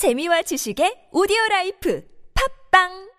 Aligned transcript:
재미와 0.00 0.40
지식의 0.40 1.12
오디오 1.12 1.36
라이프 1.50 2.02
팟빵 2.72 3.10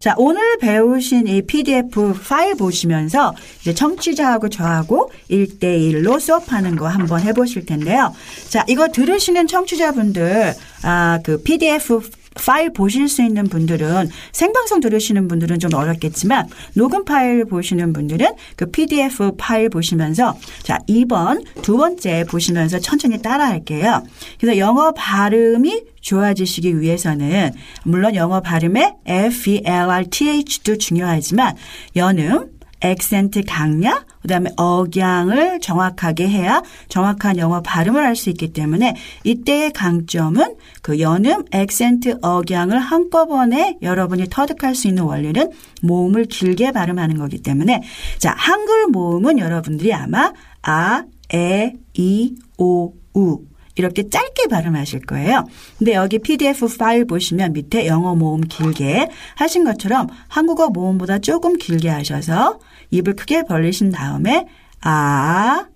자, 0.00 0.14
오늘 0.18 0.58
배우신 0.58 1.28
이 1.28 1.40
PDF 1.40 2.12
파일 2.28 2.54
보시면서 2.56 3.34
이제 3.62 3.72
청취자하고 3.72 4.50
저하고 4.50 5.10
1대1로 5.30 6.20
수업하는 6.20 6.76
거 6.76 6.86
한번 6.86 7.22
해보실 7.22 7.64
텐데요. 7.64 8.14
자, 8.50 8.66
이거 8.68 8.88
들으시는 8.88 9.46
청취자분들, 9.46 10.52
아, 10.82 11.20
그 11.24 11.42
PDF 11.42 12.00
파일 12.44 12.72
보실 12.72 13.08
수 13.08 13.22
있는 13.22 13.44
분들은 13.44 14.08
생방송 14.32 14.80
들으시는 14.80 15.28
분들은 15.28 15.58
좀 15.58 15.74
어렵겠지만 15.74 16.48
녹음 16.74 17.04
파일 17.04 17.44
보시는 17.44 17.92
분들은 17.92 18.28
그 18.56 18.70
PDF 18.70 19.32
파일 19.36 19.68
보시면서 19.68 20.36
자, 20.62 20.78
2번 20.88 21.44
두 21.62 21.76
번째 21.76 22.24
보시면서 22.28 22.78
천천히 22.78 23.20
따라 23.20 23.46
할게요. 23.46 24.02
그래서 24.40 24.58
영어 24.58 24.92
발음이 24.92 25.82
좋아지시기 26.00 26.80
위해서는 26.80 27.52
물론 27.84 28.14
영어 28.14 28.40
발음에 28.40 28.94
F 29.04 29.50
E 29.50 29.62
L 29.64 29.90
R 29.90 30.06
T 30.08 30.28
H도 30.28 30.78
중요하지만 30.78 31.54
연음 31.94 32.59
액센트 32.82 33.42
강약, 33.46 34.06
그 34.22 34.28
다음에 34.28 34.50
억양을 34.56 35.60
정확하게 35.60 36.28
해야 36.28 36.62
정확한 36.88 37.38
영어 37.38 37.60
발음을 37.62 38.04
할 38.04 38.20
수 38.20 38.28
있기 38.30 38.52
때문에 38.52 38.96
이때의 39.24 39.72
강점은 39.72 40.56
그 40.82 41.00
연음, 41.00 41.44
액센트, 41.52 42.18
억양을 42.20 42.78
한꺼번에 42.78 43.78
여러분이 43.82 44.26
터득할 44.28 44.74
수 44.74 44.88
있는 44.88 45.04
원리는 45.04 45.50
모음을 45.82 46.26
길게 46.26 46.72
발음하는 46.72 47.16
거기 47.16 47.42
때문에 47.42 47.82
자 48.18 48.34
한글 48.36 48.88
모음은 48.88 49.38
여러분들이 49.38 49.94
아마 49.94 50.32
아, 50.62 51.04
에, 51.32 51.74
이, 51.94 52.34
오, 52.58 52.92
우 53.14 53.49
이렇게 53.80 54.10
짧게 54.10 54.48
발음하실 54.48 55.06
거예요. 55.06 55.46
근데 55.78 55.94
여기 55.94 56.18
PDF 56.18 56.76
파일 56.76 57.06
보시면 57.06 57.54
밑에 57.54 57.86
영어 57.86 58.14
모음 58.14 58.42
길게 58.42 59.08
하신 59.36 59.64
것처럼 59.64 60.08
한국어 60.28 60.68
모음보다 60.68 61.18
조금 61.18 61.56
길게 61.56 61.88
하셔서 61.88 62.60
입을 62.90 63.16
크게 63.16 63.44
벌리신 63.44 63.90
다음에 63.90 64.46
아, 64.82 65.66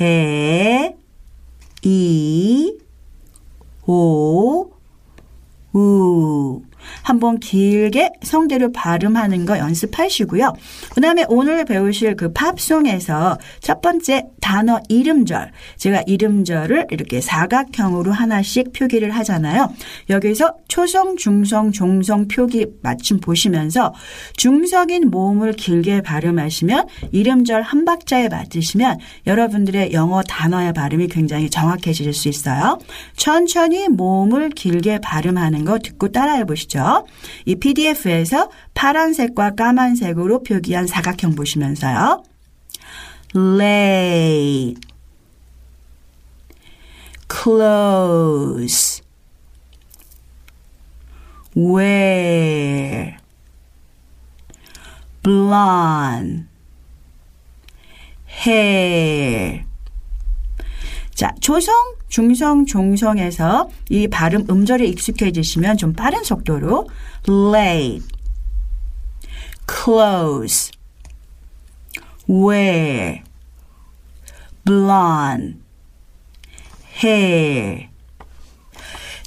에, 0.00 0.96
이, 1.82 2.78
오, 3.84 4.70
우. 5.72 6.67
한번 7.02 7.38
길게 7.38 8.10
성대로 8.22 8.72
발음하는 8.72 9.46
거 9.46 9.58
연습하시고요. 9.58 10.52
그 10.94 11.00
다음에 11.00 11.24
오늘 11.28 11.64
배우실 11.64 12.16
그 12.16 12.32
팝송에서 12.32 13.38
첫 13.60 13.80
번째 13.80 14.26
단어 14.40 14.80
이름절. 14.88 15.52
제가 15.76 16.02
이름절을 16.06 16.86
이렇게 16.90 17.20
사각형으로 17.20 18.12
하나씩 18.12 18.72
표기를 18.72 19.10
하잖아요. 19.10 19.72
여기서 20.10 20.54
초성, 20.68 21.16
중성, 21.16 21.72
종성 21.72 22.28
표기 22.28 22.66
맞춤 22.82 23.20
보시면서 23.20 23.94
중성인 24.36 25.10
모음을 25.10 25.52
길게 25.52 26.02
발음하시면 26.02 26.86
이름절 27.12 27.62
한 27.62 27.84
박자에 27.84 28.28
맞으시면 28.28 28.98
여러분들의 29.26 29.92
영어 29.92 30.22
단어의 30.22 30.72
발음이 30.72 31.08
굉장히 31.08 31.50
정확해질 31.50 32.12
수 32.12 32.28
있어요. 32.28 32.78
천천히 33.16 33.88
모음을 33.88 34.50
길게 34.50 35.00
발음하는 35.00 35.64
거 35.64 35.78
듣고 35.78 36.08
따라해 36.08 36.44
보시죠. 36.44 36.77
이 37.44 37.56
PDF에서 37.56 38.50
파란색과 38.74 39.54
까만색으로 39.54 40.42
표기한 40.42 40.86
사각형 40.86 41.34
보시면서요. 41.34 42.22
lay, 43.34 44.74
close, 47.28 49.02
wear, 51.54 53.18
blonde, 55.22 56.46
hair. 58.26 59.67
자, 61.18 61.34
조성, 61.40 61.74
중성, 62.06 62.64
종성에서 62.64 63.68
이 63.90 64.06
발음 64.06 64.46
음절에 64.48 64.84
익숙해지시면 64.86 65.76
좀 65.76 65.92
빠른 65.92 66.22
속도로 66.22 66.88
late, 67.28 68.06
close, 69.66 70.70
wear, 72.30 73.24
blonde, 74.64 75.58
hair. 77.02 77.88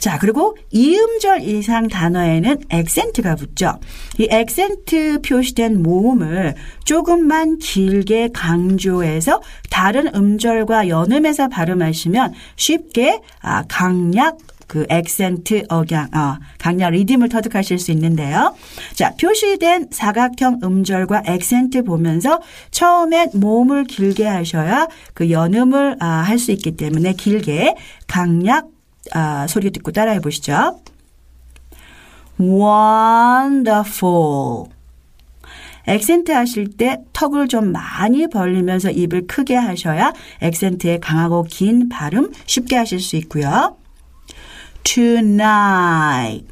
자, 0.00 0.18
그리고 0.18 0.56
이음절 0.70 1.42
이상 1.42 1.86
단어에는 1.88 2.62
액센트가 2.70 3.36
붙죠. 3.36 3.78
이 4.18 4.26
액센트 4.30 5.20
표시된 5.20 5.82
모음을 5.82 6.54
조금만 6.84 7.58
길게 7.58 8.30
강조해서 8.32 9.42
다른 9.70 10.12
음절과 10.14 10.88
연음해서 10.88 11.48
발음하시면 11.48 12.32
쉽게 12.56 13.20
아, 13.42 13.62
강약 13.68 14.38
그 14.66 14.86
액센트 14.88 15.64
억양, 15.68 16.14
어, 16.14 16.38
강약 16.58 16.92
리듬을 16.92 17.28
터득하실 17.28 17.80
수 17.80 17.90
있는데요. 17.90 18.54
자, 18.94 19.12
표시된 19.20 19.88
사각형 19.90 20.60
음절과 20.62 21.24
액센트 21.26 21.82
보면서 21.82 22.40
처음엔 22.70 23.30
모음을 23.34 23.84
길게 23.84 24.24
하셔야 24.26 24.86
그 25.12 25.30
연음을 25.30 25.96
아, 26.00 26.06
할 26.06 26.38
수 26.38 26.52
있기 26.52 26.76
때문에 26.76 27.12
길게 27.14 27.74
강약 28.06 28.68
아, 29.12 29.46
소리 29.46 29.70
듣고 29.70 29.92
따라해 29.92 30.20
보시죠. 30.20 30.80
wonderful. 32.38 34.00
액센트 35.86 36.30
하실 36.32 36.76
때 36.76 36.98
턱을 37.12 37.48
좀 37.48 37.72
많이 37.72 38.28
벌리면서 38.28 38.90
입을 38.90 39.26
크게 39.26 39.56
하셔야 39.56 40.12
액센트의 40.40 41.00
강하고 41.00 41.44
긴 41.44 41.88
발음 41.88 42.32
쉽게 42.46 42.76
하실 42.76 43.00
수 43.00 43.16
있고요. 43.16 43.76
tonight. 44.84 46.46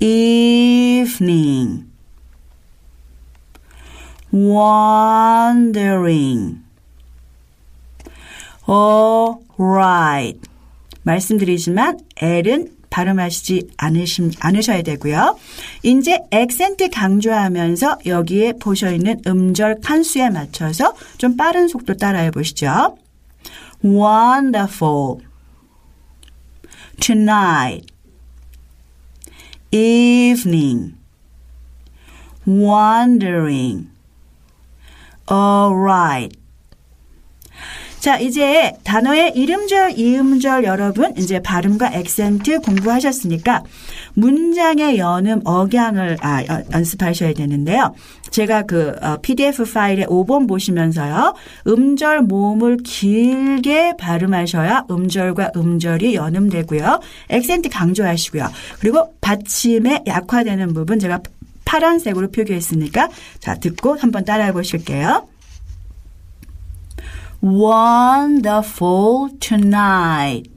evening. 0.00 1.84
wandering. 4.32 5.88
Alright. 8.68 10.40
말씀드리지만 11.02 11.98
L은 12.16 12.76
발음하시지 12.90 13.70
않으심, 13.76 14.32
않으셔야 14.40 14.82
되고요. 14.82 15.38
이제 15.82 16.18
액센트 16.30 16.90
강조하면서 16.90 17.98
여기에 18.06 18.54
보셔 18.60 18.90
있는 18.90 19.20
음절 19.26 19.80
칸수에 19.82 20.30
맞춰서 20.30 20.94
좀 21.18 21.36
빠른 21.36 21.68
속도 21.68 21.96
따라해 21.96 22.30
보시죠. 22.30 22.96
wonderful 23.84 25.20
tonight 27.00 27.86
evening 29.70 30.94
wandering 32.46 33.88
alright 35.30 36.36
자, 38.00 38.16
이제 38.16 38.72
단어의 38.84 39.32
이름절, 39.34 39.98
이음절 39.98 40.64
여러분 40.64 41.12
이제 41.16 41.40
발음과 41.40 41.94
액센트 41.94 42.60
공부하셨으니까 42.60 43.64
문장의 44.14 44.98
연음, 44.98 45.40
억양을 45.44 46.16
아, 46.20 46.44
연습하셔야 46.72 47.32
되는데요. 47.32 47.94
제가 48.30 48.62
그 48.62 48.94
PDF 49.22 49.64
파일에 49.72 50.04
5번 50.06 50.46
보시면서요. 50.48 51.34
음절 51.66 52.22
모음을 52.22 52.76
길게 52.84 53.94
발음하셔야 53.98 54.84
음절과 54.88 55.52
음절이 55.56 56.14
연음되고요. 56.14 57.00
액센트 57.30 57.68
강조하시고요. 57.68 58.48
그리고 58.78 59.14
받침에 59.20 60.04
약화되는 60.06 60.72
부분 60.72 61.00
제가 61.00 61.20
파란색으로 61.64 62.30
표기했으니까 62.30 63.08
자, 63.40 63.54
듣고 63.56 63.96
한번 63.96 64.24
따라해 64.24 64.52
보실게요. 64.52 65.26
Wonderful 67.40 69.30
tonight. 69.40 70.50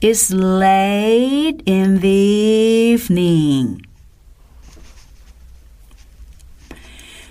It's 0.00 0.32
late 0.32 1.62
in 1.64 2.00
the 2.00 2.08
evening. 2.08 3.86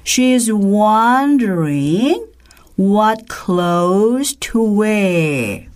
She's 0.03 0.51
wondering 0.51 2.27
what 2.75 3.27
clothes 3.27 4.35
to 4.35 4.63
wear. 4.63 5.67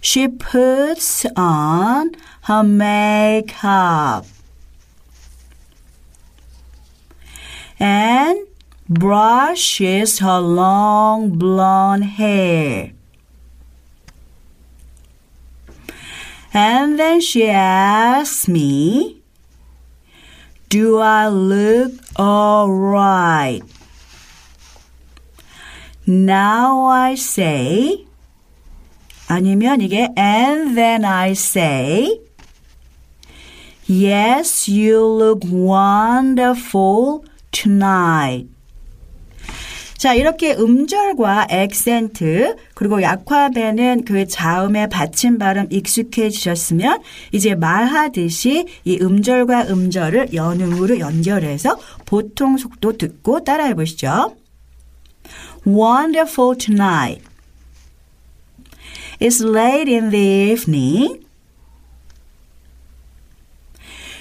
She 0.00 0.28
puts 0.28 1.24
on 1.36 2.12
her 2.42 2.64
makeup 2.64 4.26
and 7.81 8.47
brushes 8.89 10.19
her 10.19 10.39
long 10.39 11.37
blonde 11.37 12.05
hair. 12.05 12.91
And 16.53 16.97
then 16.97 17.21
she 17.21 17.49
asks 17.49 18.47
me, 18.47 19.21
Do 20.69 20.97
I 20.97 21.27
look 21.27 21.93
alright? 22.17 23.63
Now 26.07 26.87
I 26.87 27.15
say, 27.15 28.07
아니면 29.27 29.81
이게 29.81 30.09
and 30.17 30.77
then 30.77 31.03
I 31.03 31.33
say, 31.33 32.21
Yes, 33.85 34.67
you 34.67 35.05
look 35.05 35.43
wonderful 35.45 37.23
tonight. 37.52 38.48
자, 40.02 40.14
이렇게 40.14 40.52
음절과 40.52 41.46
액센트, 41.48 42.56
그리고 42.74 43.02
약화되는 43.02 44.04
그 44.04 44.26
자음의 44.26 44.88
받침 44.88 45.38
발음 45.38 45.68
익숙해지셨으면 45.70 47.02
이제 47.30 47.54
말하듯이 47.54 48.66
이 48.84 48.98
음절과 49.00 49.68
음절을 49.68 50.34
연음으로 50.34 50.98
연결해서 50.98 51.78
보통 52.04 52.56
속도 52.56 52.98
듣고 52.98 53.44
따라해 53.44 53.74
보시죠. 53.74 54.34
Wonderful 55.64 56.56
tonight. 56.58 57.22
It's 59.20 59.40
late 59.40 59.88
in 59.88 60.10
the 60.10 60.50
evening. 60.50 61.24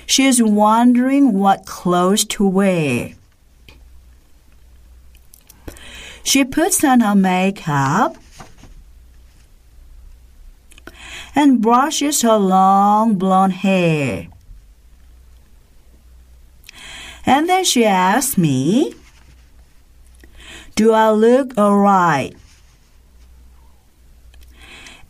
She's 0.06 0.44
wondering 0.44 1.34
what 1.34 1.66
clothes 1.66 2.24
to 2.36 2.48
wear. 2.48 3.16
She 6.23 6.45
puts 6.45 6.83
on 6.85 7.01
her 7.01 7.15
makeup 7.15 8.17
and 11.35 11.61
brushes 11.61 12.23
her 12.23 12.37
long 12.37 13.15
blonde 13.17 13.53
hair. 13.55 14.29
And 17.25 17.49
then 17.49 17.65
she 17.65 17.85
asks 17.85 18.39
me, 18.39 18.95
Do 20.77 20.93
I 20.93 21.11
look 21.11 21.57
alright? 21.59 22.37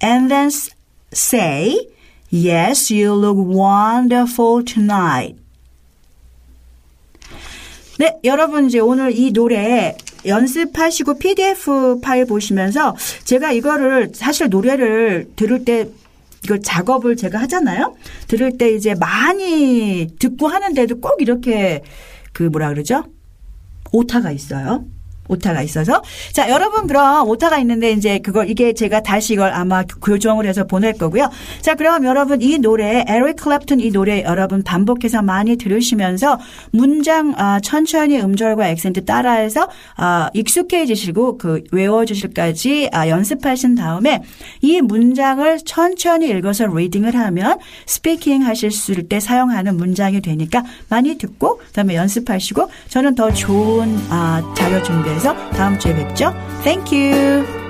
And 0.01 0.31
then 0.31 0.47
s- 0.49 0.71
say, 1.13 1.89
Yes, 2.31 2.91
you 2.91 3.15
look 3.15 3.37
wonderful 3.39 4.63
tonight. 4.65 5.37
네, 7.99 8.19
여러분 8.25 8.67
이제 8.67 8.79
오늘 8.79 9.13
이 9.17 9.31
노래 9.33 9.97
연습하시고 10.26 11.18
PDF 11.18 12.00
파일 12.02 12.26
보시면서 12.26 12.96
제가 13.24 13.52
이거를 13.52 14.12
사실 14.14 14.50
노래를 14.50 15.30
들을 15.36 15.66
때 15.66 15.88
이걸 16.44 16.62
작업을 16.62 17.16
제가 17.16 17.40
하잖아요. 17.42 17.96
들을 18.28 18.58
때 18.58 18.74
이제 18.74 18.96
많이 18.96 20.08
듣고 20.20 20.48
하는데도 20.48 21.00
꼭 21.00 21.22
이렇게 21.22 21.84
그 22.34 22.44
뭐라 22.44 22.70
그러죠? 22.70 23.04
오타가 23.92 24.32
있어요. 24.32 24.86
오타가 25.28 25.62
있어서 25.62 26.02
자 26.34 26.50
여러분 26.50 26.88
그럼 26.88 27.28
오타가 27.30 27.58
있는데 27.60 27.92
이제 27.92 28.20
그걸 28.20 28.50
이게 28.50 28.74
제가 28.74 29.02
다시 29.02 29.34
이걸 29.34 29.54
아마 29.54 29.84
교정을 29.84 30.46
해서 30.46 30.66
보낼 30.66 30.94
거고요. 30.94 31.30
자 31.62 31.76
그럼 31.76 32.06
여러분 32.06 32.42
이 32.42 32.58
노래 32.58 33.06
에릭 33.08 33.38
클랩튼 33.38 33.82
이 33.82 33.92
노래 33.92 34.24
여러분 34.24 34.64
반복해서 34.64 35.22
많이 35.22 35.56
들으시면서 35.56 36.40
문장 36.72 37.34
아, 37.38 37.60
천천히 37.62 38.20
음절과 38.20 38.70
액센트 38.70 39.06
따라해서 39.06 39.70
아, 39.96 40.30
익숙해지시고 40.34 41.38
그 41.38 41.64
외워주실까지 41.72 42.90
아, 42.92 43.08
연습하신 43.08 43.76
다음에 43.76 44.24
이 44.62 44.82
문장을 44.82 45.60
천천히 45.66 46.30
읽어서 46.30 46.66
리딩을 46.66 47.16
하면 47.16 47.58
스피킹 47.86 48.46
하실 48.46 48.72
때 49.08 49.20
사용하는 49.20 49.78
문장이 49.78 50.22
되니까 50.22 50.64
많이 50.90 51.18
듣고 51.18 51.58
그다음에 51.58 51.96
연습하시고 51.96 52.70
저는 52.90 53.16
더 53.16 53.32
좋은 53.32 53.98
아, 54.10 54.54
자료 54.56 54.82
준비 54.84 55.11
해서 55.12 55.36
다음 55.52 55.78
주에 55.78 55.94
뵙죠. 55.94 56.34
Thank 56.64 56.98
you. 56.98 57.61